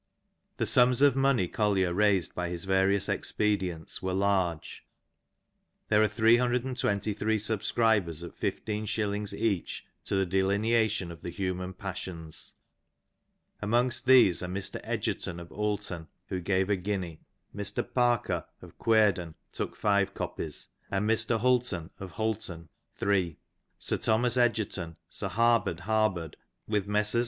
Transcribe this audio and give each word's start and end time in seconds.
The 0.57 0.65
sums 0.65 1.03
of 1.03 1.15
money 1.15 1.47
Collier 1.47 1.93
raised 1.93 2.33
by 2.33 2.49
his 2.49 2.65
various 2.65 3.07
expedients 3.07 4.01
were 4.01 4.15
large. 4.15 4.83
There 5.89 6.01
are 6.01 6.07
323 6.07 7.37
subscribers 7.37 8.23
at 8.23 8.33
fifteen 8.33 8.85
shillings 8.87 9.31
each 9.31 9.85
to 10.05 10.15
the 10.15 10.25
Delineation 10.25 11.11
of 11.11 11.21
the 11.21 11.29
Human 11.29 11.75
Paeeions. 11.75 12.53
Amongst 13.61 14.07
these 14.07 14.41
are 14.41 14.47
Mr. 14.47 14.81
Egerton 14.83 15.39
of 15.39 15.51
Oulton, 15.51 16.07
who 16.29 16.39
gave 16.41 16.71
a 16.71 16.75
guinea. 16.75 17.21
Mr. 17.55 17.87
Parker 17.93 18.45
of 18.63 18.79
Cuerden 18.79 19.35
took 19.51 19.75
five 19.75 20.15
copies, 20.15 20.69
and 20.89 21.07
Mr. 21.07 21.39
Hulton 21.39 21.91
of 21.99 22.13
Hulton 22.13 22.69
three. 22.95 23.37
Sir 23.77 23.97
Thomas 23.97 24.35
Egerton, 24.35 24.95
Sir 25.11 25.27
Harbord 25.27 25.81
Harbord, 25.81 26.37
with 26.67 26.87
Messrs. 26.87 27.19